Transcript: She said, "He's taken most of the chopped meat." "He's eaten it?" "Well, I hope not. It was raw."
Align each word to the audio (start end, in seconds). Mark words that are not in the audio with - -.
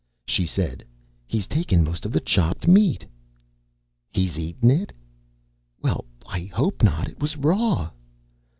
She 0.25 0.47
said, 0.47 0.83
"He's 1.27 1.45
taken 1.45 1.83
most 1.83 2.07
of 2.07 2.11
the 2.11 2.19
chopped 2.19 2.67
meat." 2.67 3.05
"He's 4.09 4.35
eaten 4.35 4.71
it?" 4.71 4.91
"Well, 5.83 6.05
I 6.25 6.45
hope 6.45 6.81
not. 6.81 7.07
It 7.07 7.19
was 7.19 7.37
raw." 7.37 7.91